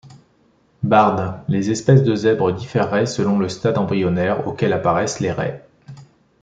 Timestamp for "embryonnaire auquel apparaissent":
3.77-5.19